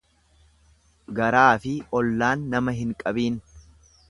[1.19, 3.39] Garaafi ollaan nama hin qabiin.